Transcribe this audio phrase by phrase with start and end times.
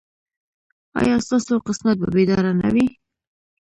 [0.99, 2.87] ایا ستاسو قسمت به بیدار نه وي؟